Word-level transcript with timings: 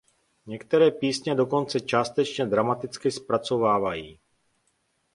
Některé 0.45 0.91
písně 0.91 1.35
dokonce 1.35 1.79
částečně 1.79 2.45
dramaticky 2.45 3.11
zpracovávají. 3.11 4.19